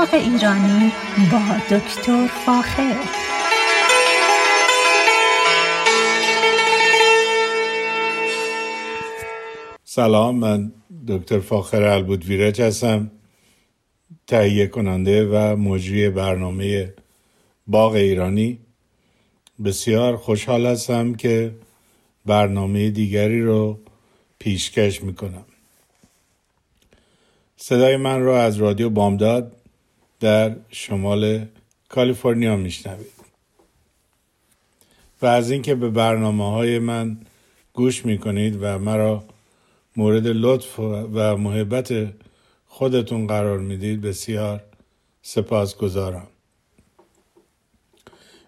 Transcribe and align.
باغ 0.00 0.14
ایرانی 0.14 0.92
با 1.32 1.76
دکتر 1.76 2.26
فاخر. 2.46 2.96
سلام 9.84 10.36
من 10.36 10.72
دکتر 11.08 11.40
فاخر 11.40 11.82
البودویرج 11.82 12.62
هستم 12.62 13.10
تهیه 14.26 14.66
کننده 14.66 15.26
و 15.26 15.56
مجری 15.56 16.10
برنامه 16.10 16.94
باغ 17.66 17.92
ایرانی. 17.92 18.58
بسیار 19.64 20.16
خوشحال 20.16 20.66
هستم 20.66 21.14
که 21.14 21.54
برنامه 22.26 22.90
دیگری 22.90 23.42
رو 23.42 23.78
پیشکش 24.38 25.02
می‌کنم. 25.02 25.44
صدای 27.56 27.96
من 27.96 28.20
رو 28.20 28.32
از 28.32 28.56
رادیو 28.56 28.90
بامداد 28.90 29.56
در 30.20 30.56
شمال 30.70 31.46
کالیفرنیا 31.88 32.56
میشنوید. 32.56 33.20
و 35.22 35.26
از 35.26 35.50
اینکه 35.50 35.74
به 35.74 35.90
برنامه 35.90 36.50
های 36.50 36.78
من 36.78 37.18
گوش 37.72 38.06
می‌کنید 38.06 38.58
و 38.60 38.78
مرا 38.78 39.24
مورد 39.96 40.26
لطف 40.26 40.78
و 40.78 41.36
محبت 41.36 41.92
خودتون 42.66 43.26
قرار 43.26 43.58
می‌دید 43.58 44.00
بسیار 44.00 44.62
سپاس 45.22 45.76
گذارم 45.76 46.26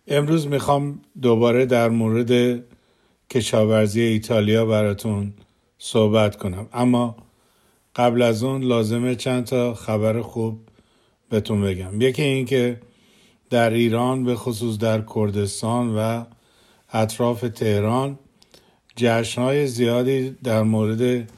امروز 0.09 0.47
می‌خوام 0.47 1.01
دوباره 1.23 1.67
در 1.67 1.89
مورد 1.89 2.63
کشاورزی 3.31 4.01
ایتالیا 4.01 4.67
براتون 4.67 5.33
صحبت 5.79 6.37
کنم. 6.37 6.69
اما 6.73 7.17
قبل 7.97 8.23
از 8.23 8.43
اون 8.43 8.63
لازمه 8.63 9.15
چند 9.15 9.45
تا 9.45 9.75
خبر 9.75 10.21
خوب 10.21 10.61
بهتون 11.33 11.63
بگم. 11.63 12.01
یکی 12.01 12.23
اینکه 12.23 12.81
در 13.51 13.71
ایران 13.71 14.25
به 14.25 14.35
خصوص 14.35 14.79
در 14.79 15.03
کردستان 15.15 15.97
و 15.97 16.25
اطراف 16.93 17.41
تهران 17.41 18.19
جشنهای 18.97 19.67
زیادی 19.67 20.37
در 20.45 20.63
مورد 20.63 21.31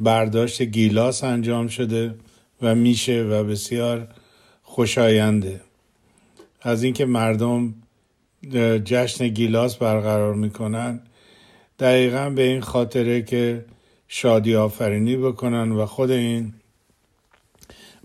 برداشت 0.00 0.62
گیلاس 0.62 1.24
انجام 1.24 1.68
شده 1.68 2.14
و 2.62 2.74
میشه 2.74 3.22
و 3.22 3.44
بسیار 3.44 4.08
خوشاینده. 4.62 5.60
از 6.62 6.82
اینکه 6.82 7.04
مردم 7.04 7.74
جشن 8.84 9.28
گیلاس 9.28 9.76
برقرار 9.76 10.34
می‌کنن 10.34 11.00
دقیقا 11.78 12.30
به 12.30 12.42
این 12.42 12.60
خاطره 12.60 13.22
که 13.22 13.64
شادی 14.08 14.56
آفرینی 14.56 15.16
بکنن 15.16 15.72
و 15.72 15.86
خود 15.86 16.10
این 16.10 16.52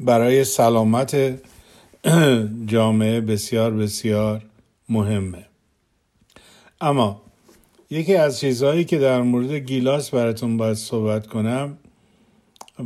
برای 0.05 0.43
سلامت 0.43 1.15
جامعه 2.73 3.21
بسیار 3.21 3.71
بسیار 3.71 4.41
مهمه. 4.89 5.45
اما 6.81 7.21
یکی 7.89 8.15
از 8.15 8.39
چیزهایی 8.39 8.85
که 8.85 8.97
در 8.97 9.21
مورد 9.21 9.51
گیلاس 9.51 10.09
براتون 10.09 10.57
باید 10.57 10.73
صحبت 10.73 11.27
کنم 11.27 11.77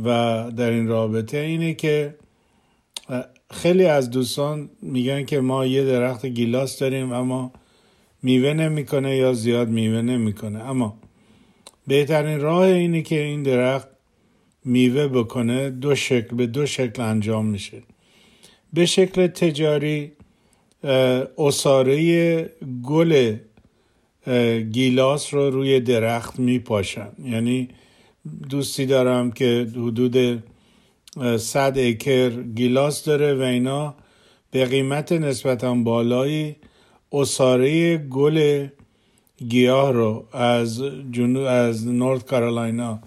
و 0.04 0.06
در 0.56 0.70
این 0.70 0.88
رابطه 0.88 1.38
اینه 1.38 1.74
که 1.74 2.14
خیلی 3.50 3.84
از 3.84 4.10
دوستان 4.10 4.70
میگن 4.82 5.24
که 5.24 5.40
ما 5.40 5.66
یه 5.66 5.84
درخت 5.84 6.26
گیلاس 6.26 6.78
داریم 6.78 7.12
اما 7.12 7.52
میوه 8.22 8.52
نمی‌کنه 8.52 9.16
یا 9.16 9.32
زیاد 9.32 9.68
میوه 9.68 10.02
نمی‌کنه. 10.02 10.58
اما 10.58 10.98
بهترین 11.86 12.40
راه 12.40 12.62
اینه 12.62 13.02
که 13.02 13.20
این 13.20 13.42
درخت 13.42 13.88
میوه 14.64 15.08
بکنه 15.08 15.70
دو 15.70 15.94
شکل 15.94 16.36
به 16.36 16.46
دو 16.46 16.66
شکل 16.66 17.02
انجام 17.02 17.46
میشه. 17.46 17.82
به 18.72 18.86
شکل 18.86 19.26
تجاری 19.26 20.12
اصاره 21.38 22.50
گل 22.84 23.36
گیلاس 24.72 25.34
رو 25.34 25.50
روی 25.50 25.80
درخت 25.80 26.38
میپاشن. 26.38 27.08
یعنی 27.24 27.68
دوستی 28.50 28.86
دارم 28.86 29.30
که 29.30 29.66
حدود 29.76 30.42
صد 31.38 31.74
اکر 31.76 32.30
گیلاس 32.30 33.04
داره 33.04 33.34
و 33.34 33.40
اینا 33.40 33.94
به 34.50 34.64
قیمت 34.64 35.12
نسبتا 35.12 35.74
بالایی 35.74 36.56
اصاره 37.12 37.96
گل 37.98 38.66
گیاه 39.48 39.92
رو 39.92 40.24
از 40.32 40.82
جنوب 41.12 41.44
از 41.44 41.88
نورت 41.88 42.26
کارولاینا 42.26 43.00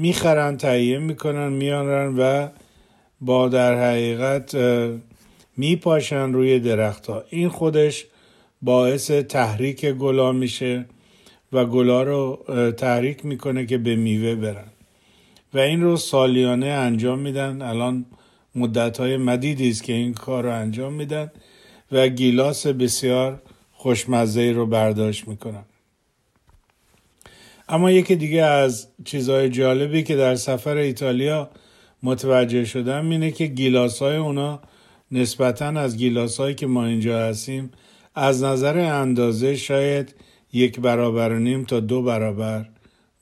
می‌خرن 0.00 0.56
تهیه 0.56 0.98
می‌کنن 0.98 1.48
میانرن 1.48 2.14
و 2.18 2.48
با 3.20 3.48
در 3.48 3.90
حقیقت 3.90 4.56
میپاشن 5.56 6.32
روی 6.32 6.60
درختها. 6.60 7.24
این 7.30 7.48
خودش 7.48 8.06
باعث 8.62 9.10
تحریک 9.10 9.86
گلا 9.86 10.32
میشه 10.32 10.86
و 11.52 11.64
گلا 11.64 12.02
رو 12.02 12.44
تحریک 12.76 13.24
می‌کنه 13.24 13.66
که 13.66 13.78
به 13.78 13.96
میوه 13.96 14.34
برن. 14.34 14.68
و 15.54 15.58
این 15.58 15.82
رو 15.82 15.96
سالیانه 15.96 16.66
انجام 16.66 17.18
میدن. 17.18 17.62
الان 17.62 18.04
مدت 18.54 19.00
های 19.00 19.16
مدیدی 19.16 19.70
است 19.70 19.82
که 19.82 19.92
این 19.92 20.14
کار 20.14 20.44
رو 20.44 20.52
انجام 20.52 20.92
میدن 20.92 21.30
و 21.92 22.08
گیلاس 22.08 22.66
بسیار 22.66 23.42
خوشمزه 23.72 24.52
رو 24.52 24.66
برداشت 24.66 25.28
می‌کنن. 25.28 25.64
اما 27.68 27.90
یکی 27.90 28.16
دیگه 28.16 28.42
از 28.42 28.88
چیزهای 29.04 29.48
جالبی 29.48 30.02
که 30.02 30.16
در 30.16 30.34
سفر 30.34 30.76
ایتالیا 30.76 31.50
متوجه 32.02 32.64
شدم 32.64 33.10
اینه 33.10 33.30
که 33.30 33.46
گیلاس 33.46 33.98
های 33.98 34.16
اونا 34.16 34.60
نسبتا 35.12 35.66
از 35.66 35.96
گیلاس 35.96 36.40
هایی 36.40 36.54
که 36.54 36.66
ما 36.66 36.86
اینجا 36.86 37.18
هستیم 37.18 37.70
از 38.14 38.42
نظر 38.42 38.78
اندازه 38.78 39.56
شاید 39.56 40.14
یک 40.52 40.80
برابر 40.80 41.32
و 41.32 41.38
نیم 41.38 41.64
تا 41.64 41.80
دو 41.80 42.02
برابر 42.02 42.68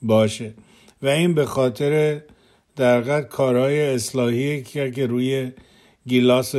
باشه. 0.03 0.55
و 1.03 1.09
این 1.09 1.35
به 1.35 1.45
خاطر 1.45 2.23
در 2.77 3.23
کارهای 3.23 3.95
اصلاحی 3.95 4.63
که 4.63 5.07
روی 5.07 5.53
گیلاس 6.07 6.55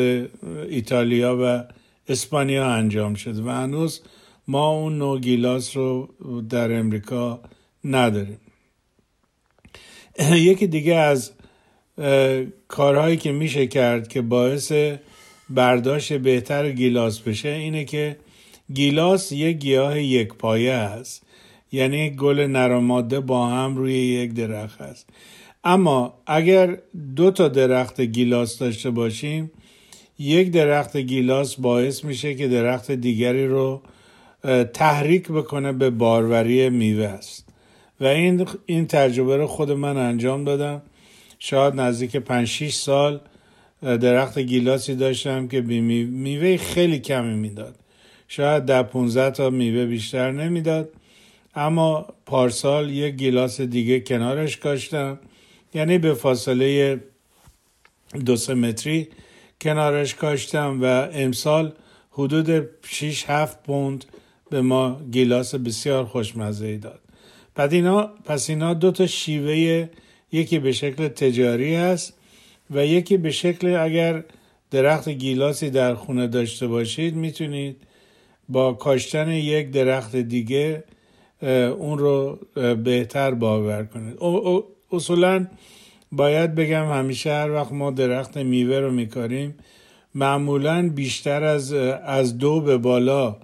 ایتالیا 0.69 1.37
و 1.41 1.63
اسپانیا 2.07 2.65
انجام 2.65 3.13
شد. 3.13 3.39
و 3.39 3.49
هنوز 3.49 4.01
ما 4.47 4.69
اون 4.69 4.97
نوع 4.97 5.19
گیلاس 5.19 5.77
رو 5.77 6.09
در 6.49 6.79
امریکا 6.79 7.41
نداریم. 7.87 8.39
یکی 10.49 10.67
دیگه 10.67 10.95
از 10.95 11.31
کارهایی 12.67 13.17
که 13.17 13.31
میشه 13.31 13.67
کرد 13.67 14.07
که 14.07 14.21
باعث 14.21 14.71
برداشت 15.49 16.13
بهتر 16.13 16.71
گیلاس 16.71 17.19
بشه 17.19 17.49
اینه 17.49 17.85
که 17.85 18.17
گیلاس 18.73 19.31
یک 19.31 19.57
گیاه 19.57 20.01
یک 20.01 20.33
پایه 20.33 20.73
است 20.73 21.23
یعنی 21.71 22.09
گل 22.09 22.39
نرماده 22.39 23.19
با 23.19 23.47
هم 23.47 23.75
روی 23.75 23.93
یک 23.93 24.33
درخت 24.33 24.81
است 24.81 25.09
اما 25.63 26.13
اگر 26.27 26.77
دو 27.15 27.31
تا 27.31 27.47
درخت 27.47 28.01
گیلاس 28.01 28.57
داشته 28.57 28.89
باشیم 28.89 29.51
یک 30.19 30.51
درخت 30.51 30.97
گیلاس 30.97 31.55
باعث 31.55 32.03
میشه 32.03 32.35
که 32.35 32.47
درخت 32.47 32.91
دیگری 32.91 33.47
رو 33.47 33.81
تحریک 34.73 35.27
بکنه 35.27 35.71
به 35.71 35.89
باروری 35.89 36.69
میوه 36.69 37.05
است. 37.05 37.46
و 38.01 38.05
این 38.05 38.47
این 38.65 38.87
تجربه 38.87 39.37
رو 39.37 39.47
خود 39.47 39.71
من 39.71 39.97
انجام 39.97 40.43
دادم. 40.43 40.81
شاید 41.39 41.73
نزدیک 41.73 42.15
5 42.17 42.47
6 42.47 42.73
سال 42.73 43.19
درخت 43.81 44.39
گیلاسی 44.39 44.95
داشتم 44.95 45.47
که 45.47 45.61
میوه 45.61 46.57
خیلی 46.57 46.99
کمی 46.99 47.35
می‌داد. 47.35 47.75
شاید 48.27 48.65
در 48.65 48.83
15 48.83 49.31
تا 49.31 49.49
میوه 49.49 49.85
بیشتر 49.85 50.31
نمی‌داد. 50.31 50.89
اما 51.55 52.07
پارسال 52.25 52.89
یک 52.89 53.15
گیلاس 53.15 53.61
دیگه 53.61 53.99
کنارش 53.99 54.57
کاشتم. 54.57 55.19
یعنی 55.73 55.97
به 55.97 56.13
فاصله 56.13 56.99
دو 58.25 58.35
سه 58.35 58.53
متری 58.53 59.07
کنارش 59.61 60.15
کاشتم 60.15 60.79
و 60.81 60.85
امسال 61.13 61.73
حدود 62.11 62.69
6 62.83 63.25
7 63.27 63.63
پوند 63.63 64.05
به 64.49 64.61
ما 64.61 65.01
گیلاس 65.11 65.55
بسیار 65.55 66.05
خوشمزه 66.05 66.77
داد. 66.77 66.99
پس 67.57 67.73
اینا 67.73 68.09
پس 68.25 68.49
اینا 68.49 68.73
دو 68.73 68.91
تا 68.91 69.07
شیوه 69.07 69.87
یکی 70.31 70.59
به 70.59 70.71
شکل 70.71 71.07
تجاری 71.07 71.75
هست 71.75 72.13
و 72.71 72.85
یکی 72.85 73.17
به 73.17 73.31
شکل 73.31 73.75
اگر 73.75 74.23
درخت 74.71 75.09
گیلاسی 75.09 75.69
در 75.69 75.95
خونه 75.95 76.27
داشته 76.27 76.67
باشید 76.67 77.15
می‌تونید 77.15 77.77
با 78.49 78.73
کاشتن 78.73 79.31
یک 79.31 79.71
درخت 79.71 80.15
دیگه 80.15 80.83
اون 81.77 81.97
رو 81.97 82.39
بهتر 82.83 83.31
باور 83.31 83.83
کنید. 83.83 84.17
اصولا 84.91 85.47
باید 86.11 86.55
بگم 86.55 86.91
همیشه 86.91 87.31
هر 87.31 87.51
وقت 87.51 87.71
ما 87.71 87.91
درخت 87.91 88.37
میوه 88.37 88.79
رو 88.79 88.91
میکاریم 88.91 89.55
معمولا 90.15 90.89
بیشتر 90.89 91.43
از 91.43 91.73
از 91.73 92.37
دو 92.37 92.61
به 92.61 92.77
بالا 92.77 93.37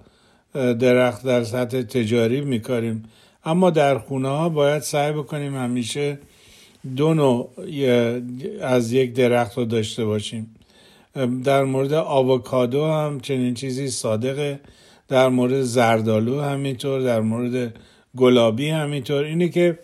درخت 0.54 1.26
در 1.26 1.44
سطح 1.44 1.82
تجاری 1.82 2.40
میکاریم. 2.40 3.02
اما 3.44 3.70
در 3.70 3.98
خونه 3.98 4.28
ها 4.28 4.48
باید 4.48 4.82
سعی 4.82 5.12
بکنیم 5.12 5.56
همیشه 5.56 6.18
دو 6.96 7.14
نوع 7.14 7.50
از 8.60 8.92
یک 8.92 9.12
درخت 9.12 9.58
رو 9.58 9.64
داشته 9.64 10.04
باشیم. 10.04 10.54
در 11.44 11.64
مورد 11.64 11.92
آووکادو 11.92 12.86
هم 12.86 13.20
چنین 13.20 13.54
چیزی 13.54 13.88
صادقه. 13.88 14.60
در 15.08 15.28
مورد 15.28 15.62
زردالو 15.62 16.40
همینطور 16.40 17.00
در 17.00 17.20
مورد 17.20 17.74
گلابی 18.16 18.68
همینطور. 18.68 19.24
اینه 19.24 19.48
که 19.48 19.78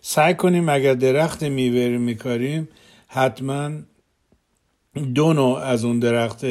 سعی 0.00 0.34
کنیم 0.34 0.68
اگر 0.68 0.94
درخت 0.94 1.42
میوه 1.42 1.98
میکاریم 1.98 2.68
حتما 3.08 3.70
دو 5.14 5.32
نوع 5.32 5.58
از 5.58 5.84
اون 5.84 5.98
درخت 5.98 6.44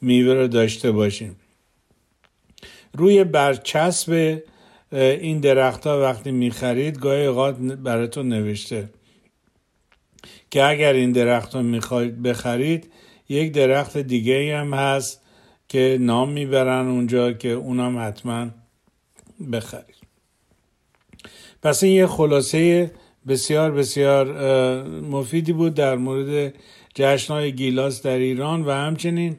میوه 0.00 0.34
رو 0.34 0.48
داشته 0.48 0.92
باشیم. 0.92 1.36
روی 2.92 3.24
برچسب 3.24 4.42
این 4.92 5.40
درخت 5.40 5.86
ها 5.86 6.00
وقتی 6.00 6.30
می‌خرید 6.30 6.98
گاهی 6.98 7.26
اوقات 7.26 7.56
براتون 7.56 8.28
نوشته 8.28 8.90
که 10.50 10.64
اگر 10.64 10.92
این 10.92 11.12
درخت 11.12 11.54
رو 11.54 11.62
می‌خواید 11.62 12.22
بخرید 12.22 12.92
یک 13.28 13.52
درخت 13.52 13.98
دیگه 13.98 14.56
هم 14.56 14.74
هست 14.74 15.22
که 15.68 15.98
نام 16.00 16.32
می‌برن 16.32 16.86
اونجا 16.86 17.32
که 17.32 17.48
اونم 17.48 17.98
حتما 17.98 18.46
بخرید. 19.52 19.96
پس 21.62 21.82
این 21.82 21.92
یه 21.92 22.06
خلاصه 22.06 22.90
بسیار 23.28 23.70
بسیار 23.70 24.24
مفیدی 25.00 25.52
بود 25.52 25.74
در 25.74 25.96
مورد 25.96 26.54
جشنهای 26.94 27.52
گیلاس 27.52 28.02
در 28.02 28.18
ایران 28.18 28.64
و 28.64 28.70
همچنین 28.70 29.36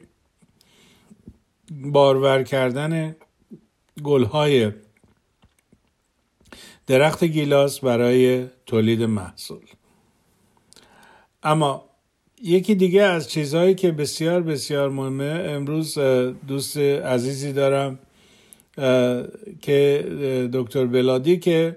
بارور 1.70 2.42
کردن 2.42 3.16
گلهای 4.02 4.72
درخت 6.90 7.24
گیلاس 7.24 7.80
برای 7.80 8.46
تولید 8.66 9.02
محصول. 9.02 9.66
اما 11.42 11.84
یکی 12.42 12.74
دیگه 12.74 13.02
از 13.02 13.30
چیزهایی 13.30 13.74
که 13.74 13.92
بسیار 13.92 14.42
بسیار 14.42 14.88
مهمه 14.90 15.44
امروز 15.48 15.98
دوست 16.48 16.76
عزیزی 16.78 17.52
دارم 17.52 17.98
که 19.60 19.78
دکتر 20.52 20.86
بلادی 20.86 21.38
که 21.38 21.76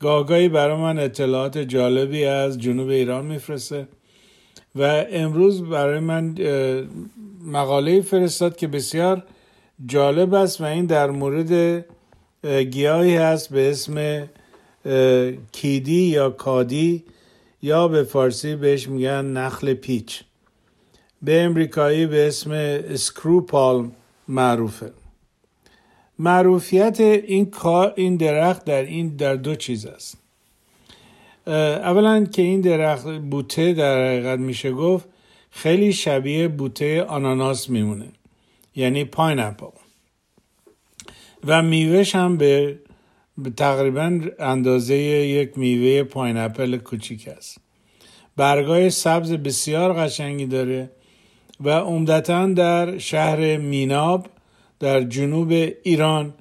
گاهگاهی 0.00 0.48
برای 0.48 0.76
من 0.76 0.98
اطلاعات 0.98 1.58
جالبی 1.58 2.24
از 2.24 2.58
جنوب 2.58 2.88
ایران 2.88 3.26
میفرسته 3.26 3.88
و 4.74 5.04
امروز 5.12 5.62
برای 5.62 6.00
من 6.00 6.34
مقاله 7.46 8.00
فرستاد 8.00 8.56
که 8.56 8.66
بسیار 8.66 9.22
جالب 9.86 10.34
است 10.34 10.60
و 10.60 10.64
این 10.64 10.86
در 10.86 11.10
مورد 11.10 11.84
گیاهی 12.70 13.16
هست 13.16 13.52
به 13.52 13.70
اسم 13.70 14.26
کیدی 15.52 16.02
یا 16.02 16.30
کادی 16.30 17.04
یا 17.62 17.88
به 17.88 18.02
فارسی 18.02 18.56
بهش 18.56 18.88
میگن 18.88 19.24
نخل 19.24 19.74
پیچ. 19.74 20.22
به 21.22 21.42
امریکایی 21.42 22.06
به 22.06 22.26
اسم 22.26 22.50
اسکرو 22.50 23.40
پالم 23.40 23.92
معروفه. 24.28 24.92
معروفیت 26.18 27.00
این 27.00 27.50
کار 27.50 27.92
این 27.96 28.16
درخت 28.16 28.64
در 28.64 28.82
این 28.82 29.16
در 29.16 29.36
دو 29.36 29.54
چیز 29.54 29.86
است. 29.86 30.16
اولا 31.46 32.24
که 32.24 32.42
این 32.42 32.60
درخت 32.60 33.06
بوته 33.06 33.72
در 33.72 34.06
حقیقت 34.06 34.38
میشه 34.38 34.72
گفت 34.72 35.08
خیلی 35.50 35.92
شبیه 35.92 36.48
بوته 36.48 37.02
آناناس 37.02 37.70
میمونه. 37.70 38.08
یعنی 38.76 39.04
pineapple 39.04 39.66
و 41.44 41.62
میوهش 41.62 42.14
هم 42.14 42.36
به 42.36 42.78
تقریبا 43.56 44.20
اندازه 44.38 44.94
یک 44.94 45.58
میوه 45.58 46.02
pineapple 46.02 46.76
کوچیک 46.76 47.28
است. 47.28 47.58
برگای 48.36 48.90
سبز 48.90 49.32
بسیار 49.32 49.92
قشنگی 49.92 50.46
داره 50.46 50.90
و 51.60 51.70
عمدتا 51.70 52.46
در 52.46 52.98
شهر 52.98 53.56
میناب 53.56 54.26
در 54.80 55.02
جنوب 55.02 55.52
ایران 55.82 56.34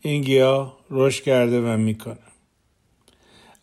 این 0.00 0.22
گیاه 0.22 0.78
رشد 0.90 1.22
کرده 1.22 1.60
و 1.60 1.76
می‌کنه. 1.76 2.16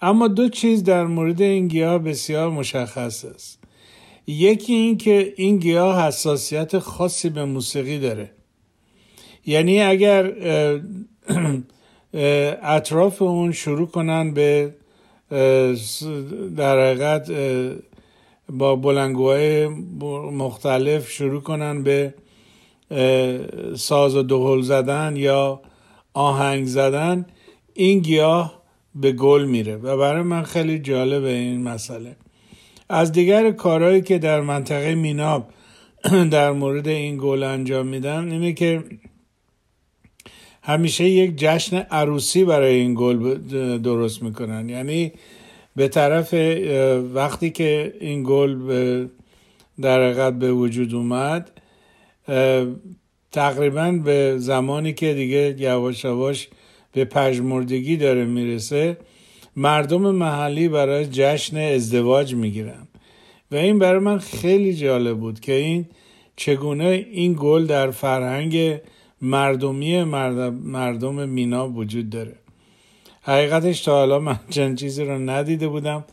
اما 0.01 0.27
دو 0.27 0.49
چیز 0.49 0.83
در 0.83 1.05
مورد 1.05 1.41
این 1.41 1.67
گیاه 1.67 1.97
بسیار 1.97 2.49
مشخص 2.49 3.25
است. 3.25 3.59
یکی 4.27 4.73
این 4.73 4.97
که 4.97 5.33
این 5.37 5.57
گیاه 5.57 6.07
حساسیت 6.07 6.79
خاصی 6.79 7.29
به 7.29 7.45
موسیقی 7.45 7.99
داره. 7.99 8.31
یعنی 9.45 9.81
اگر 9.81 10.33
اطراف 12.13 13.21
اون 13.21 13.51
شروع 13.51 13.87
کنن 13.87 14.33
به 14.33 14.73
در 16.57 16.79
حقیقت 16.79 17.31
با 18.49 18.75
بلنگوهای 18.75 19.67
مختلف 20.31 21.09
شروع 21.09 21.41
کنن 21.41 21.83
به 21.83 22.13
ساز 23.75 24.15
و 24.15 24.23
دهل 24.23 24.61
زدن 24.61 25.13
یا 25.17 25.61
آهنگ 26.13 26.65
زدن. 26.65 27.25
این 27.73 27.99
گیاه 27.99 28.63
به 28.95 29.11
گل 29.11 29.45
میره 29.45 29.75
و 29.75 29.97
برای 29.97 30.21
من 30.21 30.43
خیلی 30.43 30.79
جالبه 30.79 31.29
این 31.29 31.63
مسئله. 31.63 32.15
از 32.89 33.11
دیگر 33.11 33.51
کارهایی 33.51 34.01
که 34.01 34.17
در 34.17 34.41
منطقه 34.41 34.95
میناب 34.95 35.49
در 36.31 36.51
مورد 36.51 36.87
این 36.87 37.17
گل 37.21 37.43
انجام 37.43 37.87
میدن 37.87 38.31
اینه 38.31 38.53
که 38.53 38.83
همیشه 40.65 41.03
یک 41.03 41.33
جشن 41.37 41.77
عروسی 41.77 42.43
برای 42.43 42.75
این 42.75 42.93
گل 42.97 43.37
درست 43.77 44.23
می‌کنن. 44.23 44.69
یعنی 44.69 45.11
به 45.75 45.87
طرف 45.87 46.33
وقتی 47.13 47.49
که 47.49 47.93
این 47.99 48.23
گل 48.27 48.55
در 49.81 50.03
حقیقت 50.03 50.33
به 50.33 50.51
وجود 50.51 50.95
اومد 50.95 51.51
تقریبا 53.31 53.91
به 53.91 54.35
زمانی 54.37 54.93
که 54.93 55.13
دیگه 55.13 55.55
یواش 55.57 56.03
یواش 56.03 56.47
به 56.93 57.05
پژمردگی 57.05 57.97
داره 57.97 58.25
می‌رسه 58.25 58.97
مردم 59.55 60.01
محلی 60.01 60.67
برای 60.67 61.05
جشن 61.11 61.57
ازدواج 61.57 62.35
می‌گیرن. 62.35 62.87
و 63.51 63.55
این 63.55 63.79
برای 63.79 63.99
من 63.99 64.17
خیلی 64.17 64.73
جالب 64.73 65.17
بود 65.17 65.39
که 65.39 65.53
این 65.53 65.85
چگونه 66.35 67.05
این 67.11 67.35
گل 67.39 67.65
در 67.65 67.91
فرهنگ 67.91 68.79
مردمی 69.23 70.03
مردم 70.03 71.29
مینا 71.29 71.69
وجود 71.69 72.09
داره. 72.09 72.35
حقیقتش 73.21 73.81
تا 73.81 73.91
حالا 73.91 74.19
من 74.19 74.39
چند 74.49 74.77
چیزی 74.77 75.03
رو 75.03 75.17
ندیده 75.17 75.67
بودم. 75.67 76.03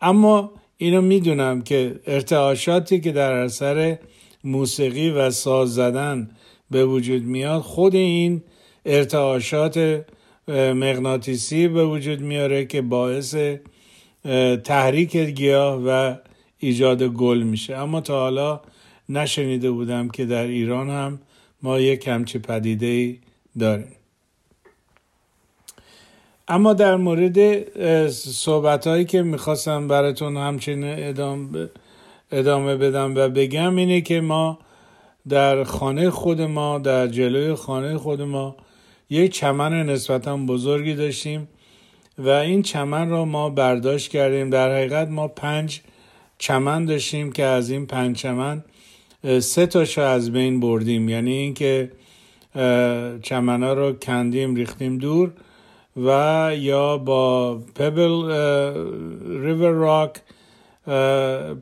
اما 0.00 0.50
اینو 0.76 1.00
می‌دونم 1.00 1.62
که 1.62 2.00
ارتعاشاتی 2.06 3.00
که 3.00 3.12
در 3.12 3.32
اثر 3.32 3.98
موسیقی 4.44 5.10
و 5.10 5.30
ساز 5.30 5.74
زدن 5.74 6.30
به 6.70 6.84
وجود 6.84 7.22
میاد 7.22 7.60
خود 7.60 7.94
این 7.94 8.42
ارتعاشات 8.86 10.04
مغناطیسی 10.48 11.68
به 11.68 11.86
وجود 11.86 12.20
میاره 12.20 12.64
که 12.64 12.82
باعث 12.82 13.36
تحریک 14.64 15.16
گیاه 15.16 15.82
و 15.86 16.14
ایجاد 16.58 17.02
گل 17.02 17.42
میشه. 17.42 17.76
اما 17.76 18.00
تا 18.00 18.20
حالا 18.20 18.60
نشنیده 19.08 19.70
بودم 19.70 20.08
که 20.08 20.24
در 20.24 20.46
ایران 20.46 20.90
هم 20.90 21.18
ما 21.62 21.80
یک 21.80 22.08
همچی 22.08 22.38
پدیده 22.38 23.18
داریم. 23.58 23.92
اما 26.48 26.72
در 26.72 26.96
مورد 26.96 28.08
صحبت 28.10 28.86
هایی 28.86 29.04
که 29.04 29.22
می‌خواستم 29.22 29.88
براتون 29.88 30.36
همچنین 30.36 31.08
ادامه, 31.08 31.68
ادامه 32.32 32.76
بدم 32.76 33.14
و 33.14 33.28
بگم 33.28 33.76
اینه 33.76 34.00
که 34.00 34.20
ما 34.20 34.58
در 35.28 35.64
خانه 35.64 36.10
خود 36.10 36.40
ما 36.40 36.78
در 36.78 37.06
جلوی 37.06 37.54
خانه 37.54 37.98
خود 37.98 38.22
ما 38.22 38.56
یک 39.10 39.32
چمن 39.32 39.72
نسبتا 39.86 40.36
بزرگی 40.36 40.94
داشتیم 40.94 41.48
و 42.18 42.28
این 42.28 42.62
چمن 42.62 43.10
را 43.10 43.24
ما 43.24 43.50
برداشت 43.50 44.10
کردیم. 44.10 44.50
در 44.50 44.70
حقیقت 44.76 45.08
ما 45.08 45.28
پنج 45.28 45.80
چمن 46.38 46.84
داشتیم 46.84 47.32
که 47.32 47.44
از 47.44 47.70
این 47.70 47.86
پنج 47.86 48.16
چمن 48.16 48.64
سه 49.40 49.66
تاشو 49.66 50.00
از 50.00 50.32
بین 50.32 50.60
بردیم. 50.60 51.08
یعنی 51.08 51.32
اینکه 51.32 51.92
چمنا 53.22 53.72
رو 53.72 53.92
کندیم 53.92 54.54
ریختیم 54.54 54.98
دور 54.98 55.32
و 55.96 56.50
یا 56.58 56.98
با 56.98 57.54
پبل 57.74 58.10
ریور 59.42 59.70
راک 59.70 60.10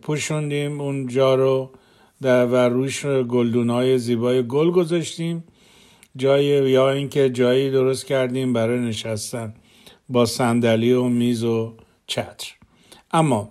پوشوندیم 0.03 0.81
اون 0.81 1.07
جا 1.07 1.35
رو 1.35 1.71
و 2.21 2.69
روش 2.69 3.07
گلدون 3.07 3.71
های 3.71 3.99
زیبای 3.99 4.47
گل 4.47 4.71
گذاشتیم. 4.71 5.45
جای 6.17 6.45
یا 6.71 6.91
اینکه 6.91 7.31
جایی 7.31 7.71
درست 7.71 8.07
کردیم 8.07 8.53
برای 8.53 8.81
نشستن 8.81 9.55
با 10.09 10.27
صندلی 10.27 10.93
و 10.93 11.05
میز 11.05 11.45
و 11.45 11.75
چتر. 12.07 12.53
اما 13.13 13.51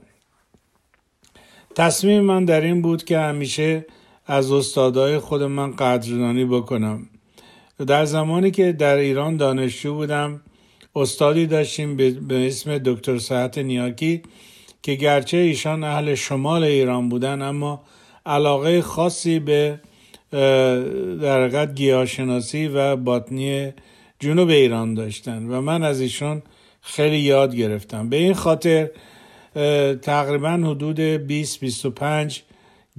تصمیم 1.75 2.21
من 2.23 2.45
در 2.45 2.61
این 2.61 2.81
بود 2.81 3.03
که 3.03 3.19
همیشه 3.19 3.85
از 4.25 4.51
استادای 4.51 5.19
خود 5.19 5.43
من 5.43 5.71
قدردانی 5.71 6.45
بکنم. 6.45 7.07
در 7.87 8.05
زمانی 8.05 8.51
که 8.51 8.71
در 8.71 8.95
ایران 8.95 9.37
دانشجو 9.37 9.93
بودم 9.93 10.41
استادی 10.95 11.47
داشتیم 11.47 11.97
به 12.27 12.47
اسم 12.47 12.77
دکتر 12.77 13.17
ساعت 13.17 13.57
نیاکی 13.57 14.21
که 14.81 14.95
گرچه 14.95 15.37
ایشان 15.37 15.83
اهل 15.83 16.15
شمال 16.15 16.63
ایران 16.63 17.09
بودن 17.09 17.41
اما 17.41 17.83
علاقه 18.25 18.81
خاصی 18.81 19.39
به 19.39 19.79
در 21.21 21.43
حقیقت 21.43 21.75
گیاهشناسی 21.75 22.67
و 22.67 22.95
باطنی 22.95 23.73
جنوب 24.19 24.49
ایران 24.49 24.93
داشتن 24.93 25.45
و 25.45 25.61
من 25.61 25.83
از 25.83 26.01
ایشون 26.01 26.41
خیلی 26.81 27.17
یاد 27.17 27.55
گرفتم. 27.55 28.09
به 28.09 28.15
این 28.15 28.33
خاطر 28.33 28.89
تقریبا 30.01 30.49
حدود 30.49 30.99
20 30.99 31.59
25 31.59 32.43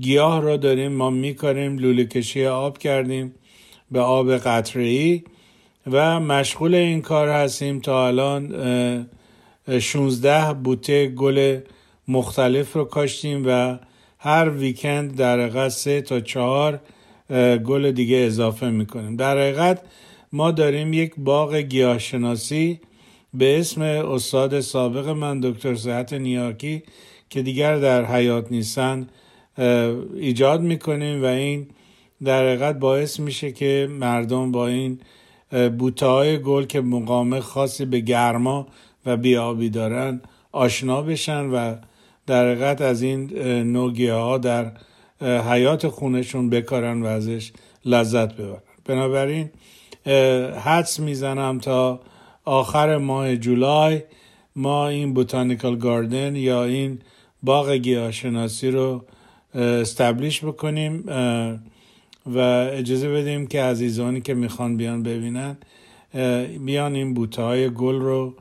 گیاه 0.01 0.41
را 0.41 0.57
داریم 0.57 0.93
ما 0.93 1.11
میکاریم 1.11 1.79
لوله 1.79 2.05
کشی 2.05 2.47
آب 2.47 2.79
کردیم 2.79 3.35
به 3.91 4.01
آب 4.01 4.37
قطره 4.37 5.23
و 5.93 6.21
مشغول 6.21 6.75
این 6.75 7.03
کار 7.03 7.29
هستیم 7.29 7.81
تا 7.81 8.07
الان 8.07 9.07
16 9.81 10.53
بوته 10.53 11.07
گل 11.07 11.61
مختلف 12.09 12.73
رو 12.73 12.85
کاشتیم 12.85 13.43
و 13.47 13.79
هر 14.19 14.51
ویکند 14.51 15.17
در 15.17 15.41
حقیقت 15.41 15.69
سه 15.69 16.01
تا 16.01 16.21
چهار 16.21 16.81
گل 17.65 17.91
دیگه 17.91 18.17
اضافه 18.17 18.71
می‌کنیم. 18.71 19.17
در 19.17 19.39
حقیقت 19.39 19.83
ما 20.33 20.51
داریم 20.51 20.93
یک 20.93 21.15
باغ 21.17 21.55
گیاهشناسی 21.55 22.81
به 23.35 23.59
اسم 23.59 23.83
استاد 23.83 24.61
سابق 24.61 25.09
من 25.09 25.41
دکتر 25.41 25.75
صحت 25.75 26.13
نیاکی 26.13 26.83
که 27.31 27.43
دیگر 27.43 27.79
در 27.79 28.05
حیات 28.05 28.53
نیستن. 28.53 29.09
ایجاد 30.17 30.61
می‌کنیم 30.61 31.23
و 31.23 31.27
این 31.27 31.67
در 32.25 32.47
حقیقت 32.47 32.79
باعث 32.79 33.21
میشه 33.21 33.53
که 33.53 33.89
مردم 33.91 34.53
با 34.53 34.67
این 34.67 35.01
بوته 35.79 36.07
های 36.07 36.39
گل 36.39 36.65
که 36.65 36.81
مقام 36.81 37.41
خاصی 37.41 37.85
به 37.85 38.01
گرما 38.01 38.67
و 39.07 39.17
بیابی 39.17 39.71
دارن 39.71 40.21
آشنا 40.53 41.03
بشن 41.03 41.47
و 41.47 41.75
در 42.27 42.51
حقیقت 42.51 42.81
از 42.81 43.03
این 43.03 43.39
نوگیه 43.73 44.13
ها 44.13 44.39
در 44.39 44.73
حیات 45.21 45.89
خونشون 45.89 46.51
بکارن 46.51 47.03
و 47.03 47.07
ازش 47.07 47.53
لذت 47.85 48.35
ببرن. 48.35 48.63
بنابراین 48.85 49.51
حدس 50.65 51.01
می‌زنم 51.01 51.59
تا 51.59 52.01
آخر 52.45 52.97
ماه 52.97 53.37
جولای 53.37 54.03
ما 54.57 54.89
این 54.89 55.15
بوتانیکال 55.15 55.77
گاردن 55.77 56.37
یا 56.37 56.65
این 56.65 56.99
باغ 57.43 57.73
گیاهشناسی 57.73 58.71
رو 58.71 59.05
استبلیش 59.57 60.45
بکنیم 60.45 61.05
و 62.27 62.39
اجازه 62.73 63.09
بدیم 63.09 63.47
که 63.47 63.63
عزیزانی 63.63 64.21
که 64.21 64.35
می‌خوان 64.35 64.77
بیان 64.77 65.03
ببینن 65.03 65.57
بیان 66.67 66.95
این 66.95 67.15
بوته 67.15 67.43
های 67.43 67.71
گل 67.71 67.95
رو 67.95 68.35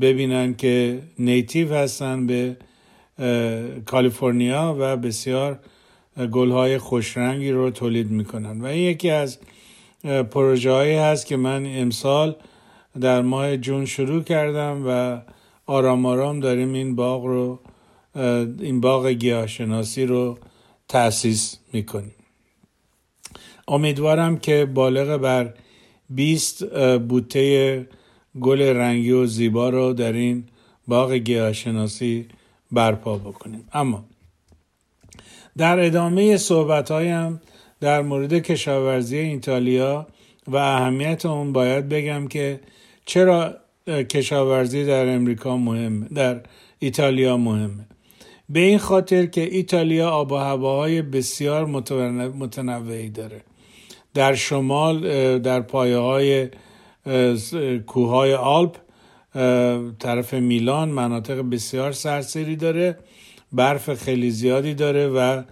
ببینن 0.00 0.54
که 0.54 1.02
نیتیو 1.18 1.74
هستن 1.74 2.26
به 2.26 2.56
کالیفرنیا 3.86 4.76
و 4.78 4.96
بسیار 4.96 5.58
گل 6.32 6.50
های 6.50 6.78
خوشرنگی 6.78 7.50
رو 7.50 7.70
تولید 7.70 8.10
می‌کنن. 8.10 8.60
و 8.60 8.64
این 8.64 8.90
یکی 8.90 9.10
از 9.10 9.38
پروژه 10.30 10.70
هایی 10.70 10.94
هست 10.94 11.26
که 11.26 11.36
من 11.36 11.66
امسال 11.66 12.36
در 13.00 13.22
ماه 13.22 13.56
جون 13.56 13.84
شروع 13.84 14.22
کردم 14.22 14.82
و 14.86 15.20
آرام 15.66 16.06
آرام 16.06 16.40
داریم 16.40 16.72
این 16.72 16.96
باغ 16.96 17.26
رو 17.26 17.58
این 18.60 18.80
باغ 18.80 19.06
گیاهشناسی 19.08 20.06
رو 20.06 20.38
تأسیس 20.90 21.58
می‌کنیم. 21.72 22.14
امیدوارم 23.68 24.36
که 24.36 24.64
بالغ 24.74 25.16
بر 25.16 25.54
20 26.10 26.64
بوته 26.98 27.86
گل 28.40 28.62
رنگی 28.62 29.10
و 29.10 29.26
زیبا 29.26 29.68
رو 29.68 29.92
در 29.92 30.12
این 30.12 30.44
باغ 30.88 31.12
گیاهشناسی 31.12 32.28
برپا 32.72 33.18
بکنیم. 33.18 33.68
اما 33.72 34.04
در 35.58 35.78
ادامه 35.78 36.36
صحبت 36.36 36.90
هایم 36.90 37.40
در 37.80 38.02
مورد 38.02 38.34
کشاورزی 38.34 39.18
ایتالیا 39.18 40.06
و 40.46 40.56
اهمیت 40.56 41.26
اون 41.26 41.52
باید 41.52 41.88
بگم 41.88 42.28
که 42.28 42.60
چرا 43.04 43.54
کشاورزی 43.86 44.84
در 44.84 45.14
امریکا 45.14 45.56
مهمه 45.56 46.08
در 46.08 46.40
ایتالیا 46.78 47.36
مهمه. 47.36 47.86
به 48.50 48.60
این 48.60 48.78
خاطر 48.78 49.26
که 49.26 49.54
ایتالیا 49.54 50.10
آب 50.10 50.32
و 50.32 50.36
هواهای 50.36 51.02
بسیار 51.02 51.66
متنوعی 52.38 53.08
داره. 53.08 53.40
در 54.14 54.34
شمال 54.34 54.98
در 55.38 55.60
پایه 55.60 55.98
های 55.98 56.48
کوههای 57.86 58.34
آلپ 58.34 58.76
طرف 59.98 60.34
میلان 60.34 60.88
مناطق 60.88 61.40
بسیار 61.40 61.92
سرسری 61.92 62.56
داره 62.56 62.98
برف 63.52 63.94
خیلی 63.94 64.30
زیادی 64.30 64.74
داره 64.74 65.08
و 65.08 65.42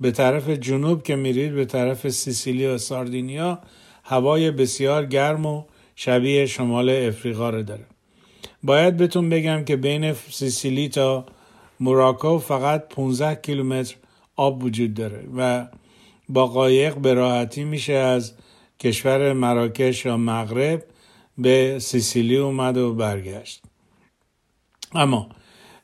به 0.00 0.10
طرف 0.10 0.48
جنوب 0.48 1.02
که 1.02 1.16
میرید 1.16 1.54
به 1.54 1.64
طرف 1.64 2.08
سیسیلی 2.08 2.66
و 2.66 2.78
ساردینیا 2.78 3.58
هوای 4.04 4.50
بسیار 4.50 5.06
گرم 5.06 5.46
و 5.46 5.64
شبیه 5.96 6.46
شمال 6.46 6.90
افریقا 6.90 7.50
رو 7.50 7.62
داره. 7.62 7.86
باید 8.62 8.96
بهتون 8.96 9.28
بگم 9.28 9.64
که 9.64 9.76
بین 9.76 10.12
سیسیلی 10.12 10.88
تا 10.88 11.26
موراکو 11.82 12.38
فقط 12.38 12.88
15 12.88 13.34
کیلومتر 13.34 13.94
آب 14.36 14.64
وجود 14.64 14.94
داره 14.94 15.24
و 15.36 15.66
با 16.28 16.46
قایق 16.46 16.94
به 16.94 17.14
راحتی 17.14 17.64
میشه 17.64 17.92
از 17.92 18.32
کشور 18.80 19.32
مراکش 19.32 20.04
یا 20.04 20.16
مغرب 20.16 20.84
به 21.38 21.78
سیسیلی 21.78 22.36
اومد 22.36 22.76
و 22.76 22.94
برگشت. 22.94 23.62
اما 24.92 25.28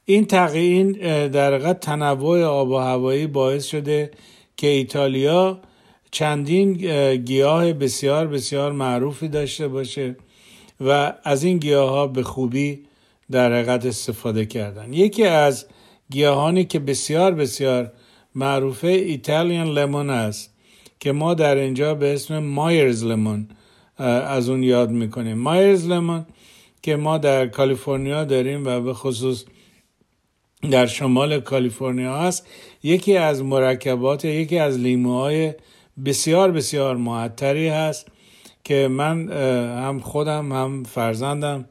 این 0.04 0.24
تغییر 0.24 0.92
در 1.28 1.54
حقیقت 1.54 1.80
تنوع 1.80 2.44
آب 2.44 2.68
و 2.68 2.76
هوایی 2.76 3.26
باعث 3.26 3.66
شده 3.66 4.10
که 4.56 4.66
ایتالیا 4.66 5.60
چندین 6.10 6.72
گیاه 7.14 7.72
بسیار 7.72 8.26
بسیار 8.26 8.72
معروفی 8.72 9.28
داشته 9.28 9.68
باشه 9.68 10.16
و 10.80 11.14
از 11.24 11.44
این 11.44 11.58
گیاه 11.58 11.90
ها 11.90 12.06
به 12.06 12.22
خوبی 12.22 12.84
در 13.30 13.52
حقیقت 13.52 13.86
استفاده 13.86 14.46
کردن. 14.46 14.92
یکی 14.92 15.24
از 15.24 15.66
گیاهانی 16.10 16.64
که 16.64 16.78
بسیار 16.78 17.34
بسیار 17.34 17.92
معروفه 18.34 18.86
ایتالیان 18.86 19.66
لمون 19.66 20.10
است 20.10 20.54
که 21.00 21.12
ما 21.12 21.34
در 21.34 21.56
اینجا 21.56 21.94
به 21.94 22.14
اسم 22.14 22.38
مایرز 22.38 23.04
لمون 23.04 23.48
از 23.98 24.48
اون 24.48 24.62
یاد 24.62 24.90
می‌کنیم. 24.90 25.38
مایرز 25.38 25.86
لمون 25.86 26.26
که 26.82 26.96
ما 26.96 27.18
در 27.18 27.46
کالیفرنیا 27.46 28.24
داریم 28.24 28.66
و 28.66 28.80
به 28.80 28.94
خصوص 28.94 29.44
در 30.70 30.86
شمال 30.86 31.40
کالیفرنیا 31.40 32.18
هست 32.18 32.46
یکی 32.82 33.16
از 33.16 33.42
مرکبات 33.42 34.24
یکی 34.24 34.58
از 34.58 34.78
لیموهای 34.78 35.54
بسیار 36.04 36.52
بسیار 36.52 36.96
معطری 36.96 37.68
هست 37.68 38.06
که 38.64 38.88
من 38.88 39.32
هم 39.78 40.00
خودم 40.00 40.52
هم 40.52 40.84
فرزندم 40.84 41.64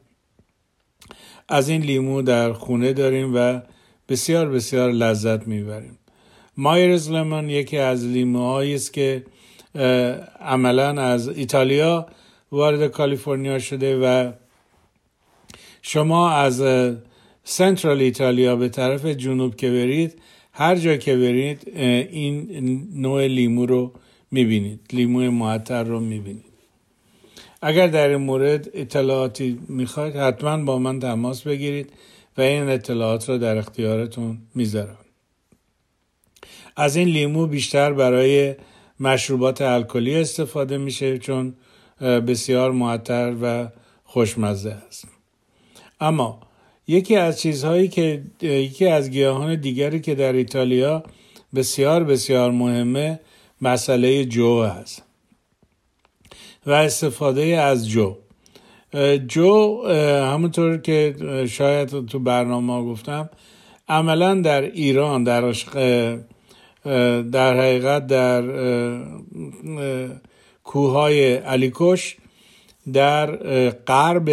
از 1.49 1.69
این 1.69 1.81
لیمو 1.81 2.21
در 2.21 2.53
خونه 2.53 2.93
داریم 2.93 3.35
و 3.35 3.61
بسیار 4.09 4.49
بسیار 4.49 4.91
لذت 4.91 5.47
می‌بریم. 5.47 5.97
مایرز 6.57 7.11
لمن 7.11 7.49
یکی 7.49 7.77
از 7.77 8.05
لیموهایی 8.05 8.75
است 8.75 8.93
که 8.93 9.23
عملا 10.41 11.01
از 11.01 11.27
ایتالیا 11.27 12.07
وارد 12.51 12.91
کالیفرنیا 12.91 13.59
شده 13.59 13.97
و 13.97 14.31
شما 15.81 16.29
از 16.29 16.63
سنترال 17.43 18.01
ایتالیا 18.01 18.55
به 18.55 18.69
طرف 18.69 19.05
جنوب 19.05 19.55
که 19.55 19.69
برید 19.69 20.21
هر 20.51 20.75
جا 20.75 20.97
که 20.97 21.15
برید 21.15 21.71
این 22.11 22.87
نوع 22.93 23.27
لیمو 23.27 23.65
رو 23.65 23.91
می‌بینید. 24.31 24.79
لیمو 24.93 25.31
معطر 25.31 25.83
رو 25.83 25.99
می‌بینید. 25.99 26.43
اگر 27.61 27.87
در 27.87 28.07
این 28.07 28.17
مورد 28.17 28.69
اطلاعاتی 28.73 29.59
می‌خواید 29.69 30.15
حتما 30.15 30.63
با 30.63 30.79
من 30.79 30.99
تماس 30.99 31.41
بگیرید. 31.41 31.89
و 32.37 32.41
این 32.41 32.69
اطلاعات 32.69 33.29
رو 33.29 33.37
در 33.37 33.57
اختیارتون 33.57 34.37
می‌ذارم. 34.55 34.97
از 36.75 36.95
این 36.95 37.07
لیمو 37.07 37.47
بیشتر 37.47 37.93
برای 37.93 38.55
مشروبات 38.99 39.61
الکلی 39.61 40.15
استفاده 40.15 40.77
میشه 40.77 41.17
چون 41.17 41.55
بسیار 42.01 42.71
معطر 42.71 43.35
و 43.41 43.67
خوشمزه 44.03 44.71
است. 44.87 45.07
اما 45.99 46.39
یکی 46.87 47.15
از 47.15 47.41
چیزهایی 47.41 47.87
که 47.87 48.23
یکی 48.41 48.87
از 48.87 49.09
گیاهان 49.09 49.55
دیگری 49.55 49.99
که 49.99 50.15
در 50.15 50.33
ایتالیا 50.33 51.03
بسیار 51.55 52.03
بسیار 52.03 52.51
مهمه 52.51 53.19
مسئله 53.61 54.25
جو 54.25 54.47
است 54.47 55.03
و 56.65 56.71
استفاده 56.71 57.41
از 57.41 57.89
جو. 57.89 58.15
جو 59.27 59.83
همونطور 60.31 60.77
که 60.77 61.15
شاید 61.49 62.05
تو 62.05 62.19
برنامه 62.19 62.91
گفتم 62.91 63.29
عملا 63.89 64.41
در 64.41 64.61
ایران 64.61 65.23
در 65.23 65.53
در 67.31 67.57
حقیقت 67.57 68.07
در 68.07 68.43
کوههای 70.63 71.35
علیکش 71.35 72.17
در 72.93 73.35
غرب 73.69 74.29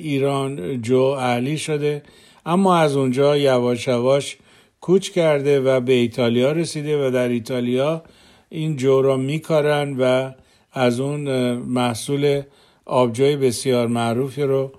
ایران 0.00 0.82
جو 0.82 1.00
اهلی 1.00 1.58
شده. 1.58 2.02
اما 2.46 2.76
از 2.76 2.96
اونجا 2.96 3.36
یواش 3.36 3.88
یواش 3.88 4.36
کوچ 4.80 5.10
کرده 5.10 5.60
و 5.60 5.80
به 5.80 5.92
ایتالیا 5.92 6.52
رسیده 6.52 7.06
و 7.06 7.10
در 7.10 7.28
ایتالیا 7.28 8.02
این 8.48 8.76
جو 8.76 9.02
را 9.02 9.16
میکارن 9.16 9.96
و 9.98 10.32
از 10.72 11.00
اون 11.00 11.52
محصول 11.52 12.42
آبجوی 12.88 13.36
بسیار 13.36 13.86
معروفی 13.86 14.42
رو 14.42 14.72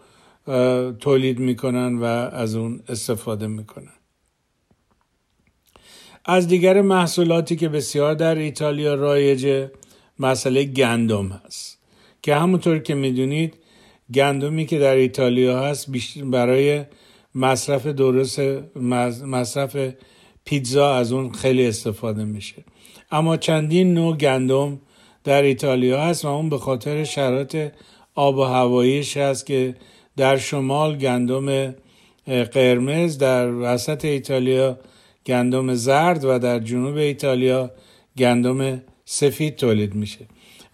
تولید 1.00 1.40
می‌کنن 1.40 1.98
و 1.98 2.04
از 2.04 2.56
اون 2.56 2.80
استفاده 2.90 3.48
می‌کنن. 3.48 3.94
از 6.26 6.48
دیگر 6.48 6.82
محصولاتی 6.82 7.56
که 7.56 7.70
بسیار 7.70 8.14
در 8.14 8.36
ایتالیا 8.36 8.94
رایجه 8.94 9.72
مسئله 10.20 10.64
گندم 10.64 11.28
هست. 11.28 11.80
که 12.22 12.36
همونطور 12.36 12.80
که 12.80 12.96
می‌دونید 12.96 13.54
گندمی 14.14 14.66
که 14.66 14.80
در 14.80 14.96
ایتالیا 14.96 15.60
هست 15.60 15.90
برای 16.24 16.84
مصرف 17.36 17.88
درست 17.88 18.40
مصرف 19.26 19.94
پیتزا 20.46 20.96
از 20.96 21.12
اون 21.12 21.32
خیلی 21.32 21.68
استفاده 21.68 22.26
میشه. 22.26 22.64
اما 23.12 23.38
چندین 23.38 23.94
نوع 23.94 24.18
گندم 24.18 24.80
در 25.24 25.42
ایتالیا 25.42 26.02
هست 26.02 26.26
و 26.26 26.28
اون 26.28 26.50
به 26.50 26.58
خاطر 26.58 27.04
شرایط 27.04 27.72
آب 28.20 28.38
و 28.38 28.44
هواییش 28.44 29.18
هست 29.18 29.46
که 29.46 29.76
در 30.18 30.38
شمال 30.38 30.98
گندم 30.98 31.76
قرمز 32.26 33.18
در 33.18 33.52
وسط 33.54 34.06
ایتالیا 34.06 34.78
گندم 35.26 35.74
زرد 35.74 36.26
و 36.26 36.40
در 36.40 36.60
جنوب 36.60 36.96
ایتالیا 36.96 37.72
گندم 38.18 38.82
سفید 39.06 39.56
تولید 39.56 39.96
میشه. 39.96 40.26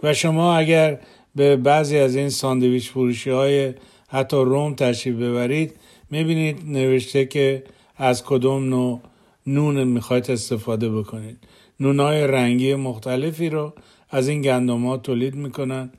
و 0.04 0.14
شما 0.14 0.58
اگر 0.58 1.00
به 1.36 1.56
بعضی 1.56 1.98
از 1.98 2.16
این 2.16 2.30
ساندویچ 2.30 2.90
فروشی 2.90 3.30
های 3.30 3.74
حتی 4.08 4.38
روم 4.38 4.76
تشریف 4.76 5.16
ببرید 5.16 5.74
می‌بینید 6.10 6.58
نوشته 6.68 7.26
که 7.26 7.64
از 7.98 8.24
کدوم 8.24 8.70
نوع 8.70 9.02
نون 9.48 9.84
می‌خواید 9.84 10.32
استفاده 10.32 10.90
بکنید. 10.90 11.38
نونای 11.80 12.28
رنگی 12.28 12.76
مختلفی 12.76 13.50
رو 13.50 13.74
از 14.10 14.28
این 14.28 14.42
گندم 14.42 14.86
ها 14.86 14.98
تولید 14.98 15.36
می‌کنن. 15.36 15.92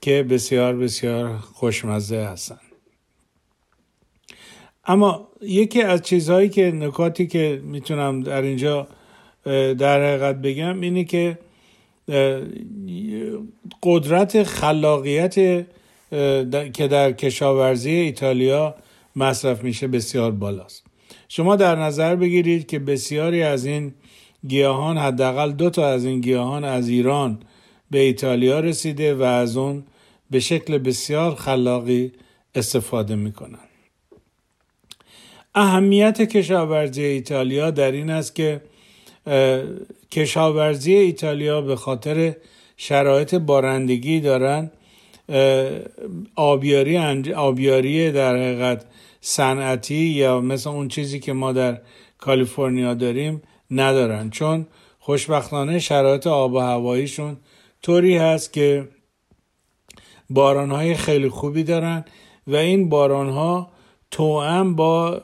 که 0.00 0.22
بسیار 0.22 0.76
بسیار 0.76 1.36
خوشمزه 1.36 2.16
هستن. 2.16 2.58
اما 4.84 5.28
یکی 5.42 5.82
از 5.82 6.02
چیزهایی 6.02 6.48
که 6.48 6.70
نکاتی 6.70 7.26
که 7.26 7.62
می‌تونم 7.64 8.20
در 8.20 8.42
اینجا 8.42 8.88
در 9.78 10.04
حقیقت 10.04 10.36
بگم 10.36 10.80
اینه 10.80 11.04
که 11.04 11.38
قدرت 13.82 14.42
خلاقیت 14.42 15.34
که 16.74 16.88
در 16.90 17.12
کشاورزی 17.12 17.90
ایتالیا 17.90 18.74
مصرف 19.16 19.64
میشه 19.64 19.88
بسیار 19.88 20.30
بالاست. 20.30 20.86
شما 21.28 21.56
در 21.56 21.76
نظر 21.76 22.16
بگیرید 22.16 22.66
که 22.66 22.78
بسیاری 22.78 23.42
از 23.42 23.66
این 23.66 23.94
گیاهان 24.48 24.98
حداقل 24.98 25.52
دو 25.52 25.70
تا 25.70 25.88
از 25.88 26.04
این 26.04 26.20
گیاهان 26.20 26.64
از 26.64 26.88
ایران 26.88 27.38
به 27.90 27.98
ایتالیا 27.98 28.60
رسیده 28.60 29.14
و 29.14 29.22
از 29.22 29.56
اون 29.56 29.82
به 30.30 30.40
شکل 30.40 30.78
بسیار 30.78 31.34
خلاقی 31.34 32.12
استفاده 32.54 33.16
می‌کنن. 33.16 33.58
اهمیت 35.54 36.22
کشاورزی 36.22 37.02
ایتالیا 37.02 37.70
در 37.70 37.92
این 37.92 38.10
است 38.10 38.34
که 38.34 38.60
کشاورزی 40.10 40.94
ایتالیا 40.94 41.60
به 41.60 41.76
خاطر 41.76 42.36
شرایط 42.76 43.34
بارندگی 43.34 44.20
دارن 44.20 44.70
آبیاری 46.36 46.96
آبیاری 47.32 48.12
در 48.12 48.36
حقیقت 48.36 48.84
صنعتی 49.20 49.94
یا 49.94 50.40
مثل 50.40 50.70
اون 50.70 50.88
چیزی 50.88 51.20
که 51.20 51.32
ما 51.32 51.52
در 51.52 51.80
کالیفرنیا 52.18 52.94
داریم 52.94 53.42
ندارن. 53.70 54.30
چون 54.30 54.66
خوشبختانه 54.98 55.78
شرایط 55.78 56.26
آب 56.26 56.52
و 56.52 56.58
هواییشون 56.58 57.36
طوری 57.82 58.16
هست 58.16 58.52
که 58.52 58.88
بارانهای 60.30 60.94
خیلی 60.94 61.28
خوبی 61.28 61.62
دارن 61.62 62.04
و 62.46 62.56
این 62.56 62.88
بارانها 62.88 63.70
توأم 64.10 64.76
با 64.76 65.20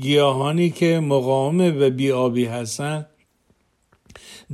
گیاهانی 0.00 0.70
که 0.70 1.00
مقاوم 1.00 1.70
به 1.70 1.90
بیابی 1.90 2.44
هستن 2.44 3.06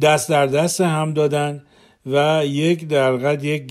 دست 0.02 0.28
در 0.30 0.46
دست 0.46 0.80
هم 0.80 1.12
دادن 1.12 1.62
و 2.06 2.42
یک 2.46 2.88
در 2.88 3.44
یک 3.44 3.66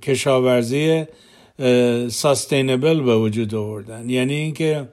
کشاورزی 0.00 1.04
ساستینبل 2.08 3.00
به 3.00 3.16
وجود 3.16 3.54
آوردن. 3.54 4.10
یعنی 4.10 4.34
اینکه 4.34 4.88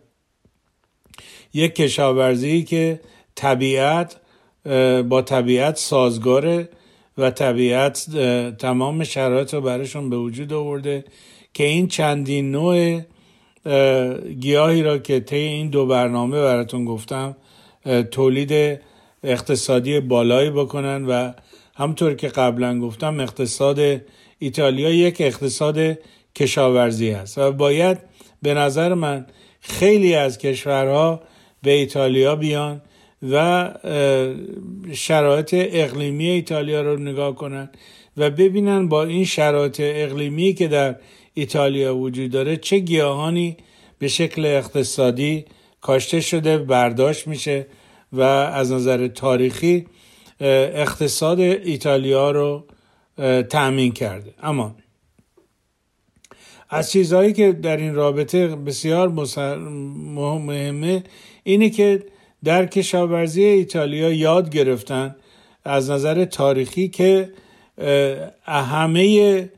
یک 1.54 1.76
کشاورزی 1.76 2.64
که 2.64 3.02
طبیعت 3.36 4.16
با 5.10 5.22
طبیعت 5.22 5.78
سازگاره 5.78 6.70
و 7.18 7.32
طبیعت 7.32 8.08
تمام 8.58 9.04
شرایط 9.04 9.54
رو 9.54 9.62
براشون 9.62 10.10
به 10.10 10.18
وجود 10.18 10.54
آورده 10.54 11.06
که 11.54 11.64
این 11.64 11.88
چندین 11.88 12.52
نوع 12.52 13.02
گیاهی 14.40 14.84
را 14.84 14.98
که 14.98 15.20
طی 15.20 15.36
این 15.36 15.70
دو 15.70 15.86
برنامه 15.86 16.42
براتون 16.42 16.86
گفتم 16.86 17.36
تولید 18.12 18.80
اقتصادی 19.24 20.00
بالایی 20.00 20.50
بکنن 20.50 21.06
و 21.06 21.32
همطور 21.76 22.14
که 22.14 22.28
قبلا 22.28 22.80
گفتم 22.80 23.20
اقتصاد 23.20 24.02
ایتالیا 24.40 24.90
یک 24.90 25.18
اقتصاد 25.20 26.00
کشاورزی 26.36 27.12
است 27.12 27.38
و 27.38 27.52
باید 27.52 27.98
به 28.42 28.54
نظر 28.54 28.94
من 28.94 29.26
خیلی 29.62 30.16
از 30.16 30.38
کشورها 30.38 31.22
به 31.64 31.72
ایتالیا 31.72 32.36
بیان 32.36 32.82
و 33.32 33.70
شرایط 34.94 35.50
اقلیمی 35.54 36.26
ایتالیا 36.30 36.82
رو 36.82 36.98
نگاه 37.00 37.36
کنن 37.36 37.70
و 38.18 38.30
ببینن 38.30 38.88
با 38.88 39.04
این 39.04 39.26
شرایط 39.26 39.82
اقلیمی 39.84 40.54
که 40.54 40.68
در 40.68 40.96
ایتالیا 41.34 41.96
وجود 41.96 42.32
داره 42.32 42.58
چه 42.58 42.80
گیاهانی 42.80 43.58
به 44.00 44.08
شکل 44.08 44.46
اقتصادی 44.46 45.46
کاشته 45.82 46.22
شده 46.22 46.58
برداشت 46.58 47.28
میشه 47.28 47.68
و 48.14 48.22
از 48.22 48.72
نظر 48.72 49.08
تاریخی 49.08 49.86
اقتصاد 50.40 51.40
ایتالیا 51.40 52.32
رو 52.32 52.64
تأمین 53.50 53.92
کرده. 53.92 54.34
اما 54.44 54.76
از 56.70 56.92
چیزهایی 56.92 57.34
که 57.34 57.52
در 57.52 57.78
این 57.78 57.96
رابطه 57.96 58.48
بسیار 58.48 59.10
مهمه 60.40 61.04
اینه 61.44 61.70
که 61.70 62.04
در 62.44 62.66
کشاورزی 62.66 63.44
ایتالیا 63.44 64.12
یاد 64.12 64.50
گرفتن 64.50 65.16
از 65.66 65.90
نظر 65.90 66.26
تاریخی 66.26 66.88
که 66.90 67.30
همه 68.46 69.50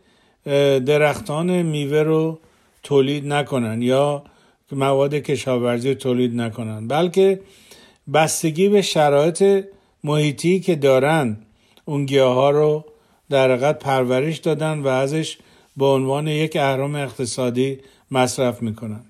درختان 0.86 1.62
میوه 1.62 2.02
رو 2.02 2.40
تولید 2.84 3.28
نکنن 3.28 3.82
یا 3.82 4.24
مواد 4.72 5.14
کشاورزی 5.14 5.96
تولید 5.96 6.36
نکنن 6.36 6.88
بلکه 6.88 7.40
بستگی 8.14 8.70
به 8.70 8.82
شرایط 8.82 9.66
محیطی 10.04 10.60
که 10.60 10.76
دارن 10.76 11.38
اون 11.86 12.06
گیاه 12.06 12.36
ها 12.36 12.50
رو 12.50 12.86
در 13.30 13.52
حقیقت 13.52 13.80
پرورش 13.80 14.38
دادن 14.38 14.80
و 14.80 14.88
ازش 14.88 15.38
به 15.78 15.86
عنوان 15.86 16.28
یک 16.28 16.56
اهرام 16.56 16.96
اقتصادی 16.96 17.80
مصرف 18.12 18.62
می‌کنن. 18.62 19.02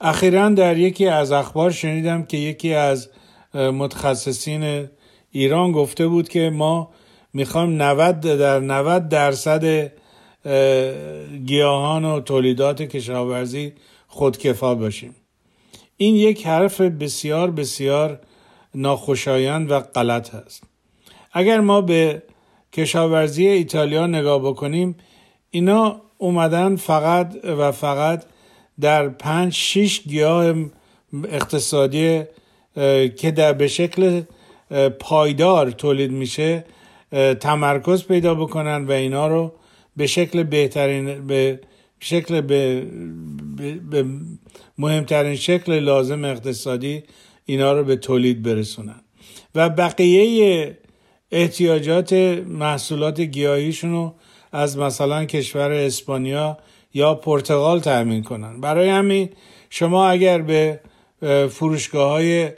اخیرا 0.00 0.48
در 0.48 0.78
یکی 0.78 1.06
از 1.06 1.32
اخبار 1.32 1.70
شنیدم 1.70 2.22
که 2.22 2.36
یکی 2.36 2.74
از 2.74 3.08
متخصصین 3.54 4.88
ایران 5.30 5.72
گفته 5.72 6.06
بود 6.06 6.28
که 6.28 6.50
ما 6.50 6.90
می‌خوایم 7.32 7.82
90 7.82 8.20
در 8.20 8.60
90 8.60 9.08
درصد 9.08 9.92
گیاهان 11.46 12.04
و 12.04 12.20
تولیدات 12.20 12.82
کشاورزی 12.82 13.72
خودکفا 14.08 14.74
باشیم. 14.74 15.14
این 15.96 16.16
یک 16.16 16.46
حرف 16.46 16.80
بسیار 16.80 17.50
بسیار 17.50 18.20
ناخوشایند 18.74 19.70
و 19.70 19.80
غلط 19.80 20.34
هست. 20.34 20.62
اگر 21.32 21.60
ما 21.60 21.80
به 21.80 22.22
کشاورزی 22.72 23.46
ایتالیا 23.46 24.06
نگاه 24.06 24.40
بکنیم 24.42 24.96
اینا 25.50 26.00
اومدن 26.18 26.76
فقط 26.76 27.36
و 27.44 27.72
فقط 27.72 28.24
در 28.80 29.08
پنج 29.08 29.52
شیش 29.52 30.02
گیاه 30.02 30.54
اقتصادی 31.24 32.22
که 33.16 33.30
در 33.36 33.52
به 33.52 33.68
شکل 33.68 34.22
پایدار 35.00 35.70
تولید 35.70 36.10
میشه 36.10 36.64
تمرکز 37.40 38.04
پیدا 38.04 38.34
بکنن 38.34 38.84
و 38.84 38.92
اینا 38.92 39.28
رو 39.28 39.52
به 39.96 40.06
شکل 40.06 40.42
بهترین 40.42 41.26
به 41.26 41.60
شکل 42.00 42.40
به, 42.40 42.86
به 43.90 44.04
مهمترین 44.78 45.36
شکل 45.36 45.78
لازم 45.78 46.24
اقتصادی 46.24 47.02
اینا 47.44 47.72
رو 47.72 47.84
به 47.84 47.96
تولید 47.96 48.42
برسونن. 48.42 49.00
و 49.54 49.68
بقیه 49.68 50.78
احتیاجات 51.32 52.12
محصولات 52.46 53.20
گیاهیشون 53.20 53.90
رو 53.90 54.14
از 54.52 54.78
مثلا 54.78 55.24
کشور 55.24 55.72
اسپانیا 55.72 56.58
یا 56.94 57.14
پرتغال 57.14 57.80
تأمین 57.80 58.22
کنن. 58.22 58.60
برای 58.60 58.88
همین 58.88 59.28
شما 59.70 60.08
اگر 60.08 60.42
به 60.42 60.80
فروشگاه 61.50 62.10
های 62.10 62.50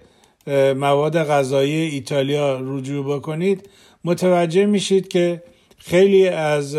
مواد 0.75 1.25
غذایی 1.25 1.75
ایتالیا 1.75 2.61
رجوع 2.63 3.17
بکنید 3.17 3.69
متوجه 4.05 4.67
میشید 4.67 5.09
که 5.09 5.43
خیلی 5.79 6.29
از 6.29 6.77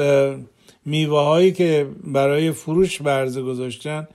میوه 0.85 1.19
هایی 1.19 1.51
که 1.51 1.87
برای 2.03 2.51
فروش 2.51 3.01
برزه 3.01 3.41
گذاشتن 3.41 4.07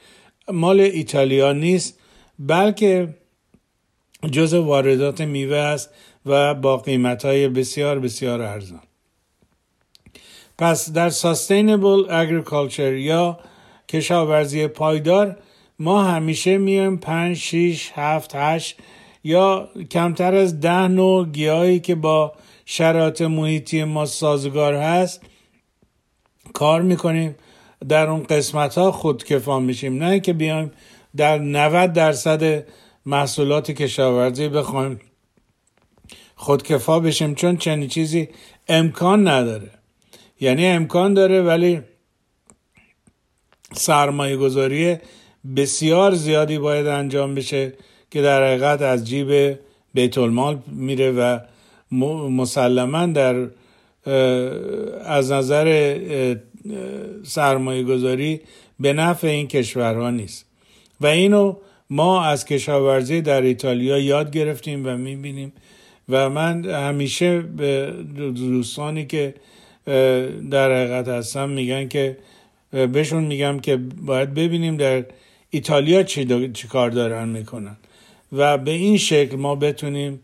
مال 0.52 0.80
ایتالیا 0.80 1.52
نیست 1.52 1.98
بلکه 2.38 3.14
جز 4.30 4.54
واردات 4.54 5.20
میوه 5.20 5.56
است 5.56 5.90
و 6.26 6.54
با 6.54 6.76
قیمت 6.76 7.24
های 7.24 7.48
بسیار 7.48 7.98
بسیار 7.98 8.42
ارزان. 8.42 8.87
پس 10.58 10.92
در 10.92 11.10
ساستینبل 11.10 12.10
اگریکالچر 12.10 12.92
یا 12.92 13.38
کشاورزی 13.88 14.66
پایدار 14.66 15.36
ما 15.78 16.04
همیشه 16.04 16.58
میایم 16.58 16.96
5 16.96 17.36
6 17.36 17.90
7 17.94 18.34
8 18.34 18.76
یا 19.24 19.68
کمتر 19.90 20.34
از 20.34 20.60
ده 20.60 20.88
نوع 20.88 21.26
گیاهی 21.26 21.80
که 21.80 21.94
با 21.94 22.32
شرایط 22.64 23.22
محیطی 23.22 23.84
ما 23.84 24.06
سازگار 24.06 24.74
هست 24.74 25.22
کار 26.52 26.82
می‌کنیم. 26.82 27.36
در 27.88 28.06
اون 28.06 28.22
قسمت 28.22 28.78
ها 28.78 28.92
خودکفا 28.92 29.60
میشیم. 29.60 30.04
نه 30.04 30.20
که 30.20 30.32
بیایم 30.32 30.72
در 31.16 31.38
90 31.38 31.92
درصد 31.92 32.64
محصولات 33.06 33.70
کشاورزی 33.70 34.48
بخوایم 34.48 35.00
خودکفا 36.36 37.00
بشیم 37.00 37.34
چون 37.34 37.56
چنین 37.56 37.88
چیزی 37.88 38.28
امکان 38.68 39.28
نداره. 39.28 39.77
یعنی 40.40 40.66
امکان 40.66 41.14
داره 41.14 41.42
ولی 41.42 41.80
سرمایه 43.72 44.36
گذاری 44.36 44.96
بسیار 45.56 46.14
زیادی 46.14 46.58
باید 46.58 46.86
انجام 46.86 47.34
بشه 47.34 47.72
که 48.10 48.22
در 48.22 48.46
حقیقت 48.46 48.82
از 48.82 49.08
جیب 49.08 49.58
بیت 49.94 50.18
المال 50.18 50.58
میره 50.66 51.10
و 51.12 51.38
مسلما 52.30 53.06
در 53.06 53.48
از 55.04 55.32
نظر 55.32 55.96
سرمایه 57.24 57.82
گذاری 57.82 58.40
به 58.80 58.92
نفع 58.92 59.26
این 59.26 59.48
کشورها 59.48 60.10
نیست. 60.10 60.46
و 61.00 61.06
اینو 61.06 61.56
ما 61.90 62.24
از 62.24 62.44
کشاورزی 62.44 63.20
در 63.20 63.42
ایتالیا 63.42 63.98
یاد 63.98 64.30
گرفتیم 64.30 64.86
و 64.86 64.96
می‌بینیم. 64.96 65.52
و 66.08 66.30
من 66.30 66.64
همیشه 66.64 67.40
به 67.40 67.92
دوستانی 68.34 69.06
که 69.06 69.34
در 70.50 70.72
حقیقت 70.72 71.08
هستم. 71.08 71.48
میگن 71.48 71.88
که 71.88 72.16
بهشون 72.70 73.24
میگم 73.24 73.60
که 73.60 73.76
باید 73.76 74.34
ببینیم 74.34 74.76
در 74.76 75.04
ایتالیا 75.50 76.02
چی, 76.02 76.50
چی 76.52 76.68
کار 76.68 76.90
دارن 76.90 77.28
می‌کنن. 77.28 77.76
و 78.32 78.58
به 78.58 78.70
این 78.70 78.96
شکل 78.96 79.36
ما 79.36 79.54
بتونیم 79.54 80.20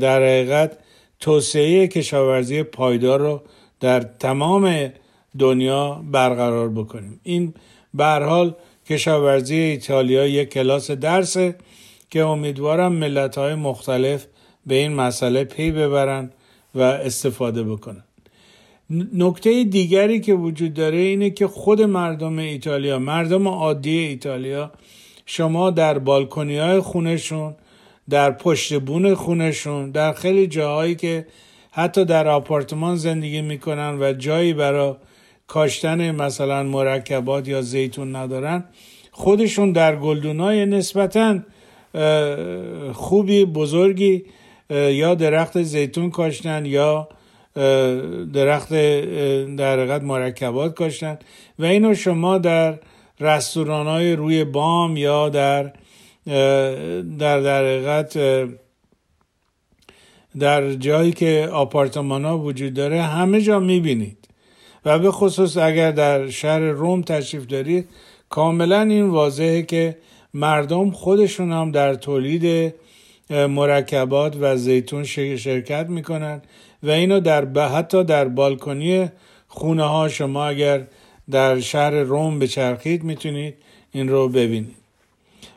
در 0.00 0.22
حقیقت 0.22 0.78
توسعه 1.20 1.88
کشاورزی 1.88 2.62
پایدار 2.62 3.20
رو 3.20 3.42
در 3.80 4.00
تمام 4.00 4.92
دنیا 5.38 6.02
برقرار 6.10 6.68
بکنیم. 6.68 7.20
این 7.22 7.54
به 7.94 8.04
حال 8.04 8.54
کشاورزی 8.86 9.56
ایتالیا 9.56 10.26
یک 10.26 10.48
کلاس 10.48 10.90
درسه 10.90 11.54
که 12.10 12.22
امیدوارم 12.24 12.92
ملت 12.92 13.38
های 13.38 13.54
مختلف 13.54 14.26
به 14.66 14.74
این 14.74 14.92
مسئله 14.92 15.44
پی 15.44 15.70
ببرن 15.70 16.30
و 16.74 16.80
استفاده 16.80 17.62
بکنن. 17.62 18.04
نکته 18.90 19.64
دیگری 19.64 20.20
که 20.20 20.34
وجود 20.34 20.74
داره 20.74 20.98
اینه 20.98 21.30
که 21.30 21.46
خود 21.46 21.82
مردم 21.82 22.38
ایتالیا 22.38 22.98
مردم 22.98 23.48
عادی 23.48 23.98
ایتالیا 23.98 24.72
شما 25.26 25.70
در 25.70 25.98
بالکنی 25.98 26.58
های 26.58 26.80
خونشون 26.80 27.54
در 28.10 28.30
پشت 28.30 28.80
بون 28.80 29.14
خونشون 29.14 29.90
در 29.90 30.12
خیلی 30.12 30.46
جاهایی 30.46 30.94
که 30.94 31.26
حتی 31.70 32.04
در 32.04 32.28
آپارتمان 32.28 32.96
زندگی 32.96 33.42
می‌کنن 33.42 33.98
و 34.00 34.12
جایی 34.12 34.52
برای 34.52 34.94
کاشتن 35.46 36.10
مثلا 36.10 36.62
مرکبات 36.62 37.48
یا 37.48 37.62
زیتون 37.62 38.16
ندارن 38.16 38.64
خودشون 39.10 39.72
در 39.72 39.96
گلدونای 39.96 40.66
نسبتا 40.66 41.38
خوبی 42.92 43.44
بزرگی 43.44 44.24
یا 44.70 45.14
درخت 45.14 45.62
زیتون 45.62 46.10
کاشتن 46.10 46.66
یا 46.66 47.08
درخت 48.32 48.72
در 49.56 49.78
حقیقت 49.78 50.02
مرکبات 50.02 50.74
کاشتن 50.74 51.18
و 51.58 51.64
اینو 51.64 51.94
شما 51.94 52.38
در 52.38 52.78
رستوران 53.20 53.86
های 53.86 54.16
روی 54.16 54.44
بام 54.44 54.96
یا 54.96 55.28
در 55.28 55.72
در 57.18 57.40
در 57.40 57.64
حقیقت 57.64 58.18
در 60.38 60.72
جایی 60.72 61.12
که 61.12 61.48
آپارتمان 61.52 62.24
ها 62.24 62.38
وجود 62.38 62.74
داره 62.74 63.02
همه 63.02 63.40
جا 63.40 63.60
می‌بینید. 63.60 64.28
و 64.84 64.98
به 64.98 65.10
خصوص 65.10 65.56
اگر 65.56 65.90
در 65.90 66.30
شهر 66.30 66.60
روم 66.60 67.02
تشریف 67.02 67.46
دارید 67.46 67.88
کاملا 68.28 68.80
این 68.80 69.08
واضحه 69.08 69.62
که 69.62 69.96
مردم 70.34 70.90
خودشون 70.90 71.52
هم 71.52 71.70
در 71.70 71.94
تولید 71.94 72.74
مرکبات 73.30 74.36
و 74.40 74.56
زیتون 74.56 75.04
شرکت 75.04 75.86
می‌کنن 75.88 76.42
و 76.82 76.90
اینو 76.90 77.20
در 77.20 77.68
حتی 77.68 78.04
در 78.04 78.28
بالکنی 78.28 79.10
خونه 79.48 79.84
ها 79.84 80.08
شما 80.08 80.46
اگر 80.46 80.86
در 81.30 81.60
شهر 81.60 81.90
روم 81.90 82.38
بچرخید 82.38 83.04
می‌تونید 83.04 83.54
این 83.92 84.08
رو 84.08 84.28
ببینید. 84.28 84.76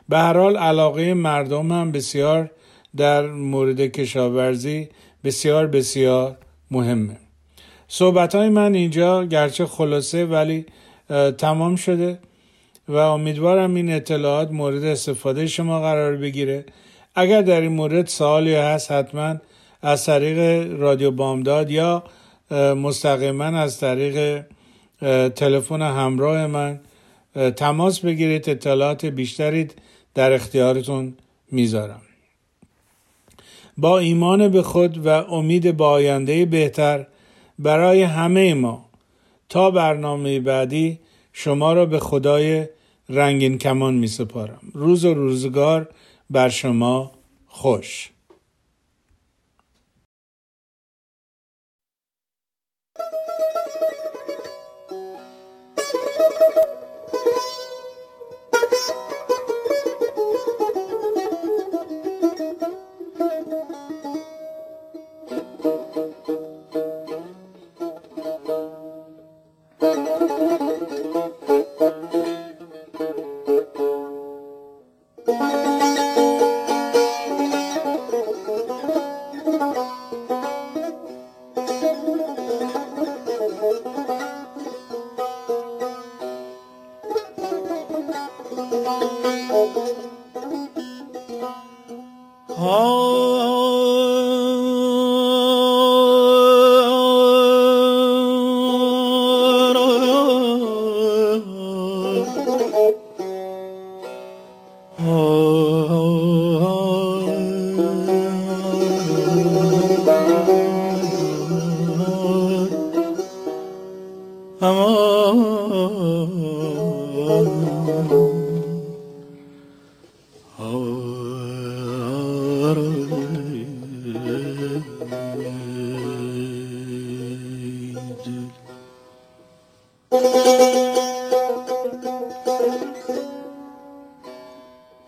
به 0.08 0.18
هر 0.18 0.36
حال 0.36 0.56
علاقه 0.56 1.14
مردم 1.14 1.72
هم 1.72 1.92
بسیار 1.92 2.50
در 2.96 3.26
مورد 3.26 3.80
کشاورزی 3.80 4.88
بسیار 5.24 5.66
بسیار 5.66 6.36
مهمه. 6.70 7.16
صحبت 7.88 8.34
های 8.34 8.48
من 8.48 8.74
اینجا 8.74 9.24
گرچه 9.24 9.66
خلاصه 9.66 10.24
ولی 10.24 10.66
تمام 11.38 11.76
شده 11.76 12.18
و 12.88 12.96
امیدوارم 12.96 13.74
این 13.74 13.92
اطلاعات 13.92 14.50
مورد 14.50 14.84
استفاده 14.84 15.46
شما 15.46 15.80
قرار 15.80 16.16
بگیره. 16.16 16.64
اگر 17.14 17.42
در 17.42 17.60
این 17.60 17.72
مورد 17.72 18.06
سوالی 18.06 18.54
هست 18.54 18.92
حتما 18.92 19.36
از 19.82 20.06
طریق 20.06 20.70
رادیو 20.80 21.10
بامداد 21.10 21.70
یا 21.70 22.02
مستقیما 22.74 23.44
از 23.44 23.80
طریق 23.80 24.44
تلفن 25.34 25.82
همراه 25.82 26.46
من 26.46 26.80
تماس 27.56 28.00
بگیرید 28.00 28.50
اطلاعات 28.50 29.06
بیشتری 29.06 29.68
در 30.14 30.32
اختیارتون 30.32 31.14
می‌ذارم. 31.50 32.00
با 33.78 33.98
ایمان 33.98 34.48
به 34.48 34.62
خود 34.62 35.06
و 35.06 35.08
امید 35.08 35.76
به 35.76 35.84
آینده 35.84 36.46
بهتر 36.46 37.06
برای 37.58 38.02
همه 38.02 38.54
ما 38.54 38.86
تا 39.48 39.70
برنامه 39.70 40.40
بعدی 40.40 40.98
شما 41.32 41.72
را 41.72 41.86
به 41.86 41.98
خدای 41.98 42.66
رنگین 43.08 43.58
کمان 43.58 43.94
می 43.94 44.06
سپارم 44.06 44.60
روز 44.74 45.04
و 45.04 45.14
روزگار 45.14 45.88
بر 46.30 46.48
شما 46.48 47.12
خوش. 47.46 48.10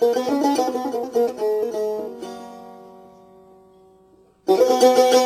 Thank 0.01 0.17
you. 4.47 5.18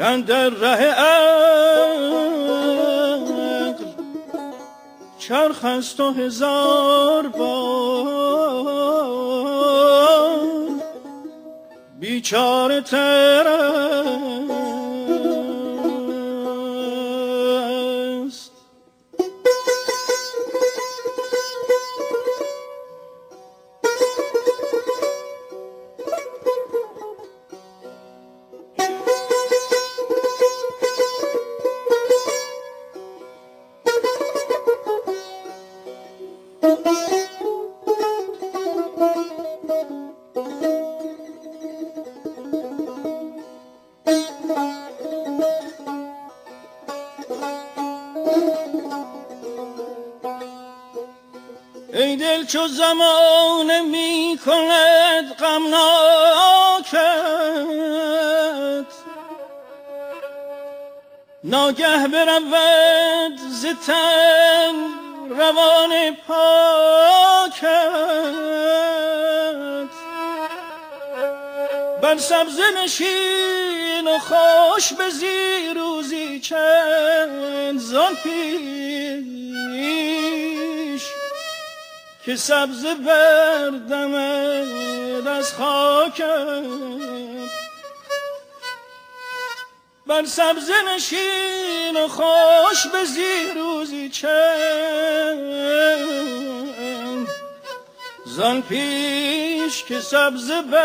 کن 0.00 0.20
در 0.20 0.48
ره 0.48 0.94
چرخ 5.18 5.64
است 5.64 6.00
و 6.00 6.12
هزار 6.12 7.28
بار. 7.28 8.30
بیچاره 12.00 12.80
تر 12.80 13.46
کند 54.44 55.32
غمناکت. 55.32 57.00
ناگه 61.44 62.08
برود 62.08 63.36
ز 63.50 63.66
تن 63.86 64.74
روان 65.30 66.16
پاکت. 66.28 67.90
بر 72.02 72.16
سبز 72.16 72.60
نشین 72.76 74.08
و 74.08 74.18
خوش 74.18 74.92
به 74.92 75.10
زیروزی 75.10 76.40
چند 76.40 77.78
زان 77.78 78.14
پیش 78.14 78.80
که 82.30 82.36
سبز 82.36 82.86
بردمد 82.86 84.06
از 85.26 85.52
خاکت 85.52 86.64
بر 90.06 90.24
سبز 90.24 90.70
نشین 90.94 91.96
و 91.96 92.08
خوش 92.08 92.86
به 92.92 93.04
زیروزی 93.04 94.08
چند. 94.08 94.30
زان 98.26 98.62
پیش 98.62 99.84
که 99.84 100.00
سبز 100.00 100.50
بردمد 100.50 100.82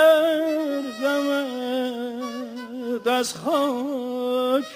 از 3.07 3.33
خاکت 3.33 4.75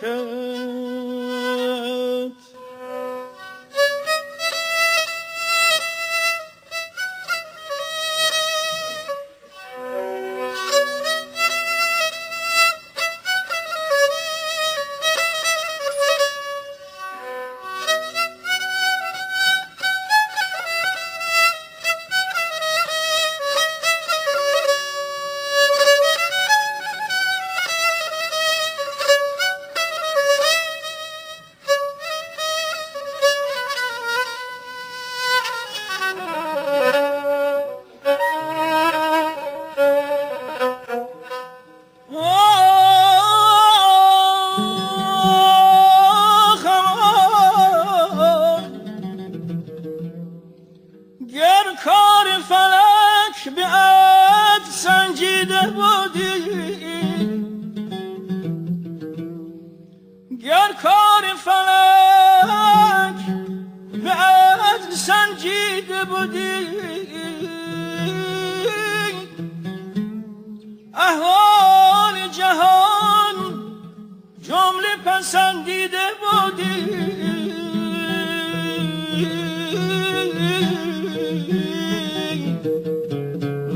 جمله 75.19 75.27
پسندیده 75.27 76.07
بودی 76.19 76.85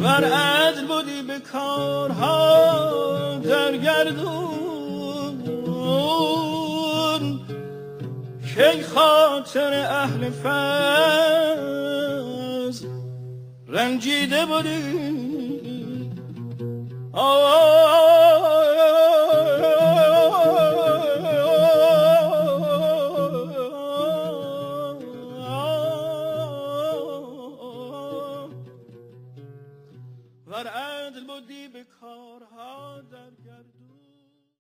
ور 0.04 0.24
عدل 0.24 0.88
بودی 0.88 1.22
به 1.28 1.40
کارها 1.40 3.36
در 3.44 3.78
گردون 3.78 5.44
کی 8.56 8.84
خاطر 8.84 9.74
اهل 9.90 10.30
فضل 10.30 10.48
رنجیده 13.68 14.46
بودی 14.46 15.14
آه 17.14 18.23